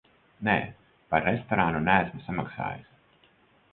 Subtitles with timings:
[0.47, 0.53] Nē,
[1.11, 3.33] par restorānu neesmu samaksājis.